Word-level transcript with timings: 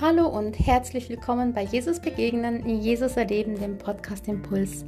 Hallo 0.00 0.28
und 0.28 0.56
herzlich 0.60 1.08
willkommen 1.08 1.52
bei 1.52 1.64
Jesus 1.64 1.98
Begegnen, 1.98 2.64
Jesus 2.68 3.16
Erleben, 3.16 3.58
dem 3.58 3.78
Podcast 3.78 4.28
Impuls. 4.28 4.84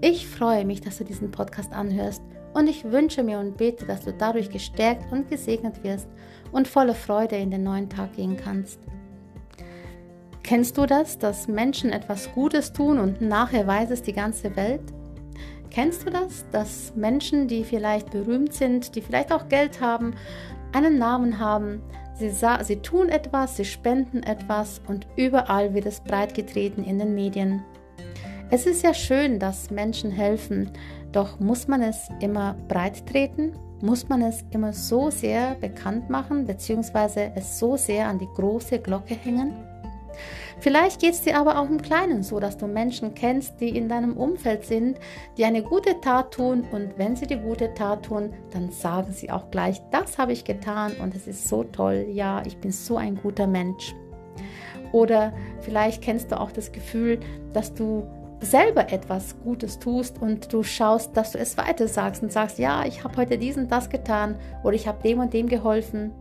Ich 0.00 0.28
freue 0.28 0.64
mich, 0.64 0.80
dass 0.80 0.98
du 0.98 1.04
diesen 1.04 1.32
Podcast 1.32 1.72
anhörst 1.72 2.22
und 2.54 2.68
ich 2.68 2.84
wünsche 2.84 3.24
mir 3.24 3.40
und 3.40 3.56
bete, 3.56 3.86
dass 3.86 4.02
du 4.02 4.12
dadurch 4.12 4.50
gestärkt 4.50 5.10
und 5.10 5.28
gesegnet 5.28 5.82
wirst 5.82 6.06
und 6.52 6.68
voller 6.68 6.94
Freude 6.94 7.34
in 7.38 7.50
den 7.50 7.64
neuen 7.64 7.90
Tag 7.90 8.14
gehen 8.14 8.36
kannst. 8.36 8.78
Kennst 10.44 10.78
du 10.78 10.86
das, 10.86 11.18
dass 11.18 11.48
Menschen 11.48 11.90
etwas 11.90 12.32
Gutes 12.32 12.72
tun 12.72 13.00
und 13.00 13.20
nachher 13.20 13.66
weiß 13.66 13.90
es 13.90 14.02
die 14.02 14.12
ganze 14.12 14.54
Welt? 14.54 14.92
Kennst 15.70 16.06
du 16.06 16.10
das, 16.10 16.46
dass 16.52 16.94
Menschen, 16.94 17.48
die 17.48 17.64
vielleicht 17.64 18.12
berühmt 18.12 18.54
sind, 18.54 18.94
die 18.94 19.00
vielleicht 19.00 19.32
auch 19.32 19.48
Geld 19.48 19.80
haben, 19.80 20.14
einen 20.72 20.98
Namen 20.98 21.40
haben, 21.40 21.82
Sie, 22.14 22.30
sie 22.30 22.76
tun 22.76 23.08
etwas, 23.08 23.56
sie 23.56 23.64
spenden 23.64 24.22
etwas 24.22 24.80
und 24.86 25.06
überall 25.16 25.74
wird 25.74 25.86
es 25.86 26.00
breitgetreten 26.00 26.84
in 26.84 26.98
den 26.98 27.14
Medien. 27.14 27.62
Es 28.50 28.66
ist 28.66 28.82
ja 28.82 28.92
schön, 28.92 29.38
dass 29.38 29.70
Menschen 29.70 30.10
helfen, 30.10 30.70
doch 31.10 31.40
muss 31.40 31.68
man 31.68 31.82
es 31.82 32.08
immer 32.20 32.54
breit 32.68 33.06
treten? 33.06 33.52
Muss 33.80 34.08
man 34.08 34.22
es 34.22 34.44
immer 34.50 34.72
so 34.72 35.10
sehr 35.10 35.56
bekannt 35.56 36.08
machen, 36.08 36.46
beziehungsweise 36.46 37.32
es 37.34 37.58
so 37.58 37.76
sehr 37.76 38.08
an 38.08 38.18
die 38.18 38.28
große 38.34 38.78
Glocke 38.78 39.14
hängen? 39.14 39.54
Vielleicht 40.62 41.00
geht 41.00 41.14
es 41.14 41.22
dir 41.22 41.36
aber 41.38 41.58
auch 41.58 41.68
im 41.68 41.82
Kleinen 41.82 42.22
so, 42.22 42.38
dass 42.38 42.56
du 42.56 42.68
Menschen 42.68 43.14
kennst, 43.14 43.60
die 43.60 43.76
in 43.76 43.88
deinem 43.88 44.16
Umfeld 44.16 44.64
sind, 44.64 44.96
die 45.36 45.44
eine 45.44 45.60
gute 45.60 46.00
Tat 46.00 46.34
tun 46.34 46.62
und 46.70 46.96
wenn 46.98 47.16
sie 47.16 47.26
die 47.26 47.36
gute 47.36 47.74
Tat 47.74 48.04
tun, 48.04 48.32
dann 48.52 48.70
sagen 48.70 49.12
sie 49.12 49.32
auch 49.32 49.50
gleich, 49.50 49.82
das 49.90 50.18
habe 50.18 50.30
ich 50.32 50.44
getan 50.44 50.92
und 51.02 51.16
es 51.16 51.26
ist 51.26 51.48
so 51.48 51.64
toll, 51.64 52.06
ja, 52.12 52.44
ich 52.46 52.58
bin 52.58 52.70
so 52.70 52.96
ein 52.96 53.16
guter 53.16 53.48
Mensch. 53.48 53.92
Oder 54.92 55.32
vielleicht 55.62 56.00
kennst 56.00 56.30
du 56.30 56.38
auch 56.38 56.52
das 56.52 56.70
Gefühl, 56.70 57.18
dass 57.52 57.74
du 57.74 58.06
selber 58.38 58.92
etwas 58.92 59.34
Gutes 59.42 59.80
tust 59.80 60.22
und 60.22 60.52
du 60.52 60.62
schaust, 60.62 61.16
dass 61.16 61.32
du 61.32 61.38
es 61.38 61.58
weiter 61.58 61.88
sagst 61.88 62.22
und 62.22 62.30
sagst, 62.30 62.60
ja, 62.60 62.84
ich 62.86 63.02
habe 63.02 63.16
heute 63.16 63.36
dies 63.36 63.56
und 63.56 63.72
das 63.72 63.90
getan 63.90 64.36
oder 64.62 64.74
ich 64.74 64.86
habe 64.86 65.02
dem 65.02 65.18
und 65.18 65.32
dem 65.32 65.48
geholfen. 65.48 66.12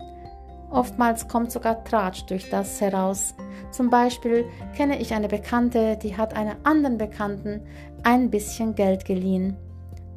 Oftmals 0.71 1.27
kommt 1.27 1.51
sogar 1.51 1.83
Tratsch 1.83 2.23
durch 2.27 2.49
das 2.49 2.79
heraus. 2.79 3.35
Zum 3.71 3.89
Beispiel 3.89 4.45
kenne 4.75 4.99
ich 4.99 5.13
eine 5.13 5.27
Bekannte, 5.27 5.97
die 6.01 6.15
hat 6.15 6.35
einer 6.35 6.55
anderen 6.63 6.97
Bekannten 6.97 7.61
ein 8.03 8.29
bisschen 8.29 8.73
Geld 8.73 9.03
geliehen. 9.03 9.57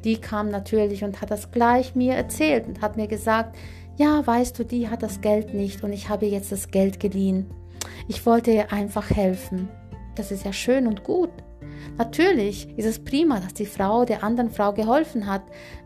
Die 0.05 0.17
kam 0.17 0.49
natürlich 0.49 1.03
und 1.03 1.21
hat 1.21 1.31
das 1.31 1.51
gleich 1.51 1.93
mir 1.93 2.13
erzählt 2.13 2.67
und 2.67 2.81
hat 2.81 2.95
mir 2.95 3.07
gesagt, 3.07 3.57
ja, 3.97 4.25
weißt 4.25 4.57
du, 4.57 4.63
die 4.63 4.89
hat 4.89 5.03
das 5.03 5.19
Geld 5.19 5.53
nicht 5.53 5.83
und 5.83 5.91
ich 5.91 6.07
habe 6.07 6.25
jetzt 6.25 6.51
das 6.51 6.69
Geld 6.69 6.99
geliehen. 6.99 7.49
Ich 8.07 8.25
wollte 8.25 8.51
ihr 8.51 8.71
einfach 8.71 9.09
helfen. 9.09 9.67
Das 10.15 10.31
ist 10.31 10.45
ja 10.45 10.53
schön 10.53 10.87
und 10.87 11.03
gut. 11.03 11.31
Natürlich 11.97 12.69
ist 12.77 12.85
es 12.85 13.03
prima, 13.03 13.39
dass 13.39 13.53
die 13.53 13.65
Frau 13.65 14.05
der 14.05 14.23
anderen 14.23 14.49
Frau 14.49 14.73
geholfen 14.73 15.27
hat, 15.27 15.43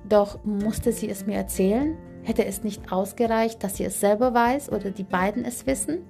doch 0.07 0.43
musste 0.43 0.91
sie 0.91 1.09
es 1.09 1.25
mir 1.25 1.35
erzählen? 1.35 1.97
Hätte 2.29 2.45
es 2.45 2.63
nicht 2.63 2.91
ausgereicht, 2.91 3.63
dass 3.63 3.77
sie 3.77 3.85
es 3.85 3.99
selber 3.99 4.35
weiß 4.35 4.71
oder 4.71 4.91
die 4.91 5.03
beiden 5.03 5.45
es 5.45 5.65
wissen? 5.65 6.05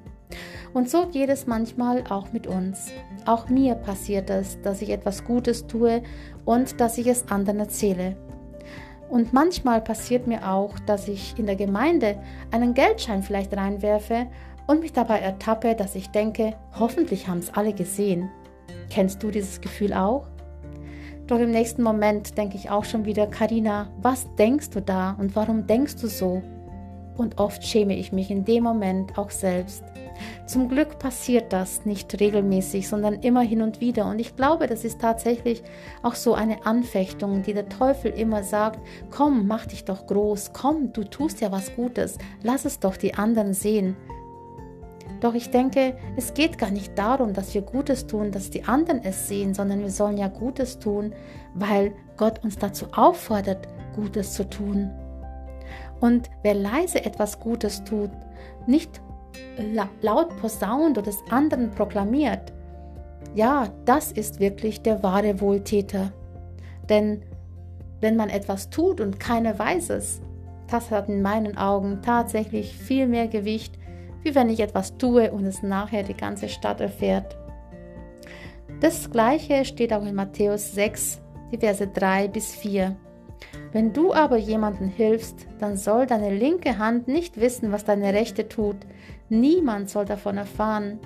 Und 0.74 0.90
so 0.90 1.08
geht 1.08 1.30
es 1.30 1.48
manchmal 1.48 2.04
auch 2.10 2.34
mit 2.34 2.46
uns. 2.46 2.92
Auch 3.26 3.48
mir 3.48 3.76
passiert 3.76 4.30
es, 4.30 4.62
dass 4.62 4.82
ich 4.82 4.90
etwas 4.90 5.24
Gutes 5.24 5.66
tue 5.66 6.04
und 6.44 6.82
dass 6.82 6.98
ich 6.98 7.08
es 7.08 7.32
anderen 7.32 7.60
erzähle. 7.60 8.18
Und 9.10 9.32
manchmal 9.32 9.80
passiert 9.80 10.28
mir 10.28 10.46
auch, 10.52 10.78
dass 10.80 11.08
ich 11.08 11.40
in 11.40 11.46
der 11.46 11.56
Gemeinde 11.56 12.22
einen 12.52 12.74
Geldschein 12.74 13.24
vielleicht 13.24 13.56
reinwerfe 13.56 14.28
und 14.68 14.82
mich 14.82 14.92
dabei 14.92 15.20
ertappe, 15.20 15.74
dass 15.74 15.96
ich 15.96 16.10
denke, 16.10 16.54
hoffentlich 16.78 17.30
haben 17.30 17.40
es 17.40 17.54
alle 17.54 17.72
gesehen. 17.72 18.30
Kennst 18.90 19.24
du 19.24 19.32
dieses 19.32 19.62
Gefühl 19.62 19.94
auch? 19.94 20.28
Doch 21.30 21.38
im 21.38 21.52
nächsten 21.52 21.84
Moment 21.84 22.40
denke 22.40 22.58
ich 22.58 22.72
auch 22.72 22.86
schon 22.86 23.06
wieder, 23.06 23.28
Karina, 23.28 23.88
was 24.02 24.34
denkst 24.34 24.72
du 24.72 24.82
da 24.82 25.12
und 25.20 25.36
warum 25.36 25.68
denkst 25.68 25.98
du 25.98 26.08
so? 26.08 26.42
Und 27.18 27.38
oft 27.38 27.64
schäme 27.64 27.96
ich 27.96 28.12
mich 28.12 28.32
in 28.32 28.46
dem 28.46 28.64
Moment 28.64 29.16
auch 29.16 29.30
selbst. 29.30 29.84
Zum 30.48 30.70
Glück 30.70 30.98
passiert 30.98 31.54
das 31.54 31.86
nicht 31.86 32.20
regelmäßig, 32.20 32.90
sondern 32.90 33.22
immer 33.22 33.42
hin 33.42 33.62
und 33.62 33.80
wieder. 33.80 34.08
Und 34.08 34.18
ich 34.18 34.36
glaube, 34.36 34.66
das 34.66 34.84
ist 34.84 35.02
tatsächlich 35.02 35.62
auch 36.02 36.16
so 36.16 36.34
eine 36.34 36.66
Anfechtung, 36.66 37.44
die 37.44 37.54
der 37.54 37.70
Teufel 37.70 38.12
immer 38.12 38.42
sagt, 38.42 38.80
komm, 39.12 39.46
mach 39.46 39.68
dich 39.68 39.86
doch 39.86 40.08
groß, 40.08 40.52
komm, 40.54 40.94
du 40.94 41.04
tust 41.04 41.42
ja 41.42 41.52
was 41.52 41.76
Gutes, 41.76 42.18
lass 42.42 42.66
es 42.66 42.80
doch 42.80 42.98
die 42.98 43.14
anderen 43.14 43.54
sehen. 43.54 43.96
Doch 45.22 45.34
ich 45.34 45.52
denke, 45.52 45.96
es 46.16 46.34
geht 46.34 46.58
gar 46.58 46.72
nicht 46.72 46.98
darum, 46.98 47.34
dass 47.34 47.54
wir 47.54 47.62
Gutes 47.62 48.08
tun, 48.08 48.32
dass 48.32 48.50
die 48.50 48.64
anderen 48.64 49.04
es 49.04 49.28
sehen, 49.28 49.54
sondern 49.54 49.82
wir 49.82 49.92
sollen 49.92 50.18
ja 50.18 50.28
Gutes 50.28 50.80
tun, 50.80 51.14
weil 51.54 51.94
Gott 52.16 52.44
uns 52.44 52.58
dazu 52.58 52.88
auffordert, 52.94 53.68
Gutes 53.96 54.34
zu 54.34 54.50
tun. 54.50 54.92
Und 56.00 56.30
wer 56.44 56.54
leise 56.54 57.04
etwas 57.04 57.40
Gutes 57.40 57.84
tut, 57.84 58.12
nicht 58.66 59.02
laut 60.02 60.38
posaunt 60.38 60.98
oder 60.98 61.08
des 61.08 61.22
anderen 61.30 61.72
proklamiert, 61.72 62.54
ja, 63.36 63.68
das 63.86 64.12
ist 64.12 64.40
wirklich 64.40 64.82
der 64.82 65.04
wahre 65.04 65.42
Wohltäter. 65.42 66.12
Denn 66.88 67.22
wenn 68.02 68.16
man 68.16 68.30
etwas 68.30 68.70
tut 68.70 69.02
und 69.02 69.20
keiner 69.20 69.60
weiß 69.60 69.90
es, 69.92 70.22
das 70.68 70.92
hat 70.92 71.10
in 71.10 71.22
meinen 71.22 71.58
Augen 71.58 72.00
tatsächlich 72.02 72.78
viel 72.78 73.08
mehr 73.08 73.28
Gewicht, 73.28 73.79
wie 74.24 74.36
wenn 74.36 74.50
ich 74.50 74.60
etwas 74.60 74.98
tue 74.98 75.32
und 75.32 75.46
es 75.46 75.64
nachher 75.64 76.04
die 76.04 76.18
ganze 76.18 76.50
Stadt 76.50 76.82
erfährt. 76.82 77.38
Das 78.80 79.10
gleiche 79.10 79.66
steht 79.66 79.94
auch 79.94 80.06
in 80.06 80.16
Matthäus 80.16 80.74
6, 80.74 81.22
die 81.52 81.58
Verse 81.58 81.86
3 81.86 82.28
bis 82.30 82.56
4. 82.56 82.96
Wenn 83.72 83.94
du 83.94 84.14
aber 84.14 84.38
jemandem 84.38 84.90
hilfst, 84.90 85.48
dann 85.60 85.78
soll 85.78 86.06
deine 86.06 86.34
linke 86.34 86.78
Hand 86.78 87.08
nicht 87.08 87.40
wissen, 87.40 87.72
was 87.72 87.86
deine 87.86 88.14
rechte 88.14 88.48
tut. 88.48 88.78
Niemand 89.30 89.90
soll 89.90 90.06
davon 90.06 90.38
erfahren. 90.38 91.00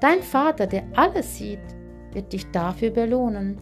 Dein 0.00 0.22
Vater, 0.22 0.66
der 0.66 0.84
alles 0.94 1.36
sieht, 1.36 1.60
wird 2.12 2.32
dich 2.32 2.50
dafür 2.50 2.90
belohnen. 2.90 3.60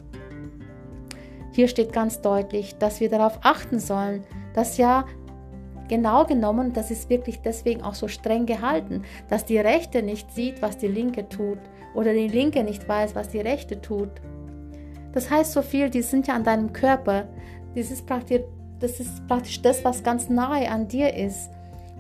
Hier 1.53 1.69
steht 1.69 1.93
ganz 1.93 2.21
deutlich, 2.21 2.77
dass 2.79 3.01
wir 3.01 3.09
darauf 3.09 3.39
achten 3.43 3.79
sollen, 3.79 4.25
dass 4.55 4.77
ja 4.77 5.07
Genau 5.89 6.25
genommen, 6.25 6.73
das 6.73 6.91
ist 6.91 7.09
wirklich 7.11 7.41
deswegen 7.43 7.83
auch 7.83 7.95
so 7.95 8.09
streng 8.09 8.47
gehalten, 8.47 9.03
dass 9.29 9.45
die 9.45 9.59
Rechte 9.59 10.03
nicht 10.03 10.33
sieht, 10.33 10.63
was 10.63 10.79
die 10.79 10.89
Linke 10.89 11.29
tut 11.29 11.59
oder 11.95 12.13
die 12.13 12.29
Linke 12.29 12.65
nicht 12.65 12.89
weiß, 12.89 13.15
was 13.15 13.29
die 13.29 13.41
Rechte 13.41 13.81
tut. 13.81 14.11
Das 15.13 15.31
heißt 15.31 15.53
so 15.53 15.63
viel, 15.63 15.89
die 15.89 16.03
sind 16.03 16.27
ja 16.27 16.35
an 16.35 16.45
deinem 16.45 16.73
Körper. 16.73 17.29
Das 17.75 17.91
ist 17.91 18.07
praktisch 18.07 18.43
das, 18.81 19.01
ist 19.01 19.27
praktisch 19.27 19.63
das 19.63 19.85
was 19.85 20.03
ganz 20.03 20.29
nahe 20.29 20.71
an 20.71 20.89
dir 20.89 21.15
ist. 21.15 21.51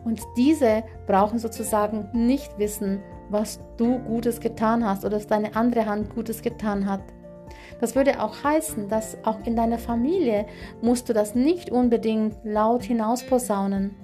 Und 0.04 0.20
diese 0.36 0.84
brauchen 1.06 1.38
sozusagen 1.38 2.08
nicht 2.12 2.58
wissen, 2.58 3.00
was 3.30 3.58
du 3.76 3.98
Gutes 3.98 4.40
getan 4.40 4.84
hast 4.84 5.04
oder 5.04 5.16
dass 5.16 5.26
deine 5.26 5.56
andere 5.56 5.86
Hand 5.86 6.14
Gutes 6.14 6.42
getan 6.42 6.86
hat. 6.86 7.00
Das 7.80 7.94
würde 7.94 8.22
auch 8.22 8.42
heißen, 8.42 8.88
dass 8.88 9.18
auch 9.24 9.38
in 9.44 9.56
deiner 9.56 9.78
Familie 9.78 10.46
musst 10.82 11.08
du 11.08 11.12
das 11.12 11.34
nicht 11.34 11.70
unbedingt 11.70 12.34
laut 12.44 12.82
hinausposaunen. 12.82 13.94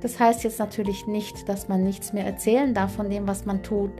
Das 0.00 0.18
heißt 0.18 0.44
jetzt 0.44 0.58
natürlich 0.58 1.06
nicht, 1.06 1.48
dass 1.48 1.68
man 1.68 1.84
nichts 1.84 2.12
mehr 2.12 2.26
erzählen 2.26 2.74
darf 2.74 2.94
von 2.94 3.08
dem, 3.08 3.28
was 3.28 3.46
man 3.46 3.62
tut. 3.62 3.92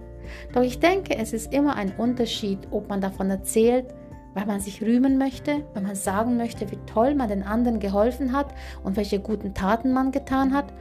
Doch 0.52 0.62
ich 0.62 0.80
denke, 0.80 1.16
es 1.16 1.32
ist 1.32 1.52
immer 1.52 1.76
ein 1.76 1.94
Unterschied, 1.96 2.58
ob 2.70 2.88
man 2.88 3.00
davon 3.00 3.30
erzählt, 3.30 3.86
weil 4.34 4.46
man 4.46 4.60
sich 4.60 4.82
rühmen 4.82 5.18
möchte, 5.18 5.62
weil 5.74 5.82
man 5.82 5.94
sagen 5.94 6.36
möchte, 6.36 6.70
wie 6.70 6.78
toll 6.86 7.14
man 7.14 7.28
den 7.28 7.42
anderen 7.42 7.80
geholfen 7.80 8.32
hat 8.32 8.54
und 8.82 8.96
welche 8.96 9.20
guten 9.20 9.54
Taten 9.54 9.92
man 9.92 10.10
getan 10.10 10.54
hat, 10.54 10.72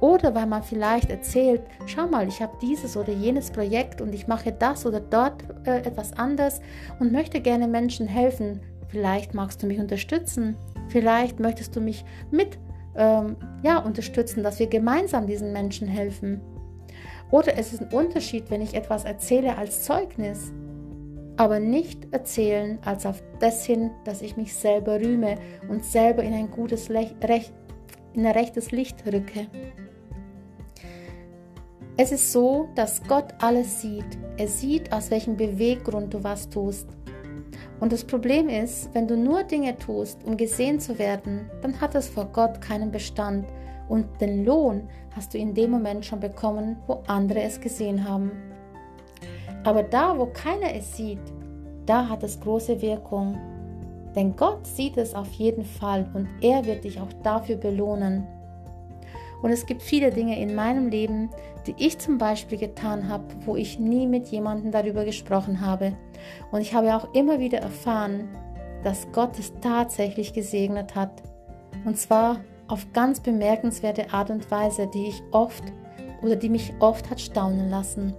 oder 0.00 0.34
weil 0.34 0.46
man 0.46 0.62
vielleicht 0.62 1.10
erzählt, 1.10 1.62
schau 1.86 2.06
mal, 2.06 2.28
ich 2.28 2.42
habe 2.42 2.56
dieses 2.60 2.96
oder 2.96 3.12
jenes 3.12 3.50
Projekt 3.50 4.00
und 4.00 4.14
ich 4.14 4.26
mache 4.26 4.52
das 4.52 4.86
oder 4.86 5.00
dort 5.00 5.44
äh, 5.66 5.78
etwas 5.78 6.12
anders 6.14 6.60
und 6.98 7.12
möchte 7.12 7.40
gerne 7.40 7.68
Menschen 7.68 8.06
helfen. 8.06 8.60
Vielleicht 8.88 9.34
magst 9.34 9.62
du 9.62 9.66
mich 9.66 9.78
unterstützen. 9.78 10.56
Vielleicht 10.88 11.40
möchtest 11.40 11.74
du 11.74 11.80
mich 11.80 12.04
mit 12.30 12.58
ähm, 12.96 13.36
ja, 13.62 13.78
unterstützen, 13.78 14.42
dass 14.42 14.58
wir 14.58 14.68
gemeinsam 14.68 15.26
diesen 15.26 15.52
Menschen 15.52 15.88
helfen. 15.88 16.40
Oder 17.30 17.58
es 17.58 17.72
ist 17.72 17.82
ein 17.82 17.92
Unterschied, 17.92 18.50
wenn 18.50 18.62
ich 18.62 18.74
etwas 18.74 19.04
erzähle 19.04 19.58
als 19.58 19.82
Zeugnis, 19.82 20.52
aber 21.36 21.58
nicht 21.58 22.12
erzählen 22.12 22.78
als 22.84 23.04
auf 23.04 23.22
das 23.40 23.64
hin, 23.64 23.90
dass 24.04 24.22
ich 24.22 24.36
mich 24.36 24.54
selber 24.54 25.00
rühme 25.00 25.36
und 25.68 25.84
selber 25.84 26.22
in 26.22 26.32
ein 26.32 26.50
gutes 26.50 26.88
Lech 26.88 27.14
Recht, 27.22 27.52
in 28.14 28.24
ein 28.24 28.32
rechtes 28.32 28.70
Licht 28.70 29.04
rücke. 29.06 29.48
Es 31.98 32.12
ist 32.12 32.30
so, 32.30 32.68
dass 32.74 33.02
Gott 33.04 33.32
alles 33.38 33.80
sieht. 33.80 34.18
Er 34.36 34.48
sieht, 34.48 34.92
aus 34.92 35.10
welchem 35.10 35.36
Beweggrund 35.36 36.12
du 36.12 36.22
was 36.22 36.48
tust. 36.50 36.86
Und 37.80 37.90
das 37.90 38.04
Problem 38.04 38.50
ist, 38.50 38.90
wenn 38.94 39.08
du 39.08 39.16
nur 39.16 39.44
Dinge 39.44 39.78
tust, 39.78 40.22
um 40.24 40.36
gesehen 40.36 40.78
zu 40.78 40.98
werden, 40.98 41.50
dann 41.62 41.80
hat 41.80 41.94
es 41.94 42.08
vor 42.08 42.26
Gott 42.26 42.60
keinen 42.60 42.90
Bestand 42.90 43.46
und 43.88 44.20
den 44.20 44.44
Lohn 44.44 44.88
hast 45.14 45.32
du 45.32 45.38
in 45.38 45.54
dem 45.54 45.70
Moment 45.70 46.04
schon 46.04 46.20
bekommen, 46.20 46.76
wo 46.86 47.02
andere 47.06 47.40
es 47.40 47.60
gesehen 47.60 48.06
haben. 48.06 48.30
Aber 49.64 49.82
da, 49.82 50.18
wo 50.18 50.26
keiner 50.26 50.74
es 50.74 50.96
sieht, 50.96 51.20
da 51.86 52.08
hat 52.08 52.22
es 52.22 52.40
große 52.40 52.82
Wirkung. 52.82 53.38
Denn 54.14 54.36
Gott 54.36 54.66
sieht 54.66 54.98
es 54.98 55.14
auf 55.14 55.30
jeden 55.32 55.64
Fall 55.64 56.06
und 56.12 56.28
er 56.42 56.64
wird 56.66 56.84
dich 56.84 57.00
auch 57.00 57.12
dafür 57.22 57.56
belohnen. 57.56 58.26
Und 59.42 59.50
es 59.50 59.66
gibt 59.66 59.82
viele 59.82 60.10
Dinge 60.10 60.40
in 60.40 60.54
meinem 60.54 60.88
Leben, 60.88 61.30
die 61.66 61.74
ich 61.78 61.98
zum 61.98 62.18
Beispiel 62.18 62.58
getan 62.58 63.08
habe, 63.08 63.24
wo 63.44 63.56
ich 63.56 63.78
nie 63.78 64.06
mit 64.06 64.28
jemandem 64.28 64.70
darüber 64.72 65.04
gesprochen 65.04 65.60
habe. 65.60 65.96
Und 66.50 66.60
ich 66.60 66.74
habe 66.74 66.94
auch 66.96 67.12
immer 67.14 67.38
wieder 67.38 67.58
erfahren, 67.58 68.28
dass 68.82 69.10
Gott 69.12 69.38
es 69.38 69.52
tatsächlich 69.60 70.32
gesegnet 70.32 70.94
hat. 70.94 71.22
Und 71.84 71.98
zwar 71.98 72.40
auf 72.68 72.92
ganz 72.92 73.20
bemerkenswerte 73.20 74.12
Art 74.12 74.30
und 74.30 74.50
Weise, 74.50 74.88
die 74.92 75.08
ich 75.08 75.22
oft 75.30 75.64
oder 76.22 76.36
die 76.36 76.48
mich 76.48 76.72
oft 76.80 77.10
hat 77.10 77.20
staunen 77.20 77.70
lassen. 77.70 78.14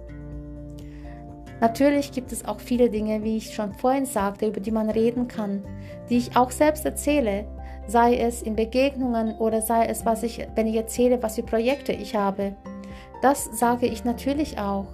Natürlich 1.60 2.12
gibt 2.12 2.30
es 2.30 2.44
auch 2.44 2.60
viele 2.60 2.88
Dinge, 2.88 3.24
wie 3.24 3.36
ich 3.36 3.52
schon 3.52 3.74
vorhin 3.74 4.06
sagte, 4.06 4.46
über 4.46 4.60
die 4.60 4.70
man 4.70 4.90
reden 4.90 5.26
kann, 5.26 5.64
die 6.08 6.18
ich 6.18 6.36
auch 6.36 6.52
selbst 6.52 6.84
erzähle, 6.84 7.46
sei 7.88 8.16
es 8.18 8.42
in 8.42 8.54
Begegnungen 8.54 9.34
oder 9.38 9.62
sei 9.62 9.86
es, 9.86 10.04
was 10.04 10.22
ich, 10.22 10.46
wenn 10.54 10.66
ich 10.66 10.76
erzähle, 10.76 11.22
was 11.22 11.36
für 11.36 11.42
Projekte 11.42 11.92
ich 11.92 12.14
habe. 12.14 12.54
Das 13.22 13.58
sage 13.58 13.86
ich 13.86 14.04
natürlich 14.04 14.58
auch. 14.58 14.86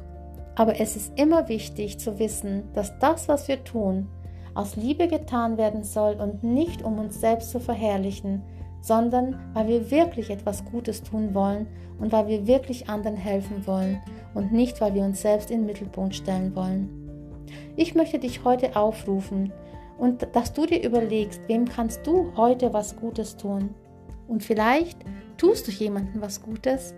Aber 0.55 0.81
es 0.81 0.95
ist 0.95 1.19
immer 1.19 1.49
wichtig 1.49 1.99
zu 1.99 2.19
wissen, 2.21 2.63
dass 2.73 2.97
das, 3.01 3.29
was 3.29 3.49
wir 3.49 3.65
tun, 3.65 4.09
aus 4.55 4.77
Liebe 4.77 5.09
getan 5.09 5.59
werden 5.59 5.83
soll 5.83 6.15
und 6.15 6.45
nicht 6.45 6.83
um 6.85 7.01
uns 7.01 7.21
selbst 7.21 7.51
zu 7.51 7.59
verherrlichen, 7.59 8.43
sondern 8.81 9.41
weil 9.53 9.67
wir 9.67 9.91
wirklich 9.91 10.31
etwas 10.31 10.65
Gutes 10.65 11.03
tun 11.03 11.35
wollen 11.35 11.67
und 11.99 12.13
weil 12.13 12.29
wir 12.29 12.47
wirklich 12.47 12.89
anderen 12.89 13.17
helfen 13.17 13.67
wollen 13.67 14.01
und 14.35 14.53
nicht, 14.53 14.81
weil 14.81 14.95
wir 14.95 15.03
uns 15.03 15.21
selbst 15.21 15.51
in 15.51 15.61
den 15.61 15.67
Mittelpunkt 15.67 16.15
stellen 16.15 16.55
wollen. 16.55 16.89
Ich 17.75 17.97
möchte 17.97 18.21
dich 18.21 18.45
heute 18.45 18.77
aufrufen, 18.77 19.53
und 19.99 20.27
dass 20.33 20.53
du 20.53 20.67
dir 20.67 20.83
überlegst, 20.83 21.41
wem 21.47 21.67
kannst 21.67 22.07
du 22.07 22.33
heute 22.37 22.73
was 22.73 22.97
Gutes 22.97 23.37
tun. 23.37 23.75
Und 24.29 24.43
vielleicht 24.43 24.99
tust 25.37 25.67
du 25.67 25.73
jemandem 25.73 26.21
was 26.21 26.43
Gutes 26.43 26.95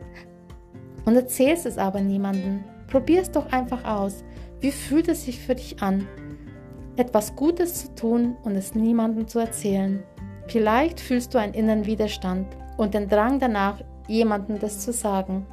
und 1.04 1.16
erzählst 1.16 1.66
es 1.66 1.78
aber 1.78 2.00
niemandem. 2.00 2.64
Probier 2.88 3.22
es 3.22 3.30
doch 3.30 3.50
einfach 3.52 3.84
aus. 3.84 4.24
Wie 4.60 4.70
fühlt 4.70 5.08
es 5.08 5.24
sich 5.24 5.40
für 5.40 5.54
dich 5.54 5.82
an, 5.82 6.06
etwas 6.96 7.36
Gutes 7.36 7.82
zu 7.82 7.94
tun 7.94 8.36
und 8.44 8.56
es 8.56 8.74
niemandem 8.74 9.26
zu 9.26 9.38
erzählen? 9.38 10.02
Vielleicht 10.46 11.00
fühlst 11.00 11.34
du 11.34 11.38
einen 11.38 11.54
inneren 11.54 11.86
Widerstand 11.86 12.46
und 12.76 12.94
den 12.94 13.08
Drang 13.08 13.40
danach, 13.40 13.80
jemandem 14.08 14.58
das 14.58 14.80
zu 14.80 14.92
sagen. 14.92 15.46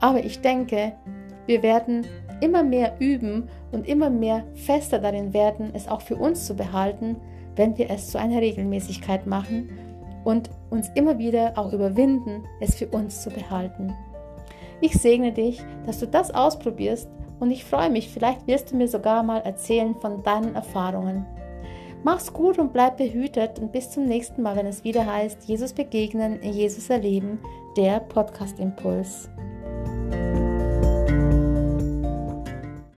Aber 0.00 0.24
ich 0.24 0.40
denke, 0.40 0.94
wir 1.46 1.62
werden 1.62 2.06
immer 2.40 2.62
mehr 2.62 2.96
üben 2.98 3.48
und 3.72 3.88
immer 3.88 4.10
mehr 4.10 4.44
fester 4.54 4.98
darin 4.98 5.32
werden, 5.32 5.70
es 5.74 5.88
auch 5.88 6.00
für 6.00 6.16
uns 6.16 6.46
zu 6.46 6.54
behalten, 6.54 7.16
wenn 7.56 7.78
wir 7.78 7.90
es 7.90 8.10
zu 8.10 8.18
einer 8.18 8.40
Regelmäßigkeit 8.40 9.26
machen 9.26 9.70
und 10.24 10.50
uns 10.70 10.90
immer 10.94 11.18
wieder 11.18 11.52
auch 11.56 11.72
überwinden, 11.72 12.44
es 12.60 12.74
für 12.74 12.88
uns 12.88 13.22
zu 13.22 13.30
behalten. 13.30 13.94
Ich 14.80 14.94
segne 14.94 15.32
dich, 15.32 15.62
dass 15.86 16.00
du 16.00 16.06
das 16.06 16.30
ausprobierst 16.30 17.08
und 17.40 17.50
ich 17.50 17.64
freue 17.64 17.90
mich, 17.90 18.08
vielleicht 18.08 18.46
wirst 18.46 18.72
du 18.72 18.76
mir 18.76 18.88
sogar 18.88 19.22
mal 19.22 19.40
erzählen 19.40 19.94
von 19.94 20.22
deinen 20.22 20.54
Erfahrungen. 20.54 21.26
Mach's 22.02 22.32
gut 22.32 22.58
und 22.58 22.72
bleib 22.72 22.98
behütet 22.98 23.58
und 23.58 23.72
bis 23.72 23.90
zum 23.90 24.04
nächsten 24.04 24.42
Mal, 24.42 24.56
wenn 24.56 24.66
es 24.66 24.84
wieder 24.84 25.06
heißt, 25.06 25.44
Jesus 25.44 25.72
begegnen, 25.72 26.42
Jesus 26.42 26.90
erleben, 26.90 27.38
der 27.78 28.00
Podcast 28.00 28.60
Impuls. 28.60 29.30